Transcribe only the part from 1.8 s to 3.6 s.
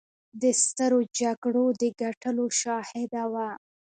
د ګټلو شاهده وه.